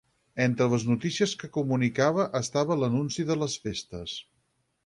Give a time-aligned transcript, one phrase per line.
[0.45, 4.19] Entre les notícies que comunicava estava l'anunci de les festes.